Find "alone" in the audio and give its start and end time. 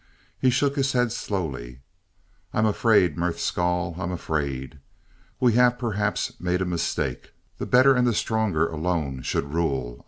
8.67-9.21